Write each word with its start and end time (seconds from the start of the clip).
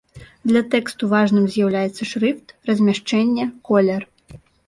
Для 0.51 0.61
тэксту 0.75 1.09
важным 1.11 1.43
з'яўляецца 1.57 2.09
шрыфт, 2.13 2.47
размяшчэнне, 2.71 3.45
колер. 3.69 4.01